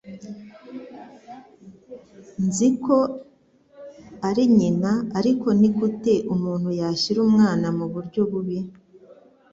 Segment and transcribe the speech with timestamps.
[2.45, 2.97] Nzi ko
[4.27, 8.59] ari nyina, ariko nigute umuntu yashyira umwana muburyo bubi?